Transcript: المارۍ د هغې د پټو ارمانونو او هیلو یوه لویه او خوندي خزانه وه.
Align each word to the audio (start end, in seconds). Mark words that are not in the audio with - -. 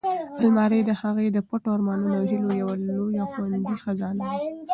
المارۍ 0.41 0.81
د 0.85 0.91
هغې 1.01 1.27
د 1.31 1.37
پټو 1.47 1.69
ارمانونو 1.75 2.15
او 2.19 2.25
هیلو 2.31 2.51
یوه 2.61 2.75
لویه 2.95 3.19
او 3.23 3.27
خوندي 3.33 3.75
خزانه 3.83 4.23
وه. 4.27 4.35